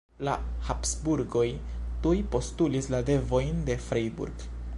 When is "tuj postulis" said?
2.07-2.91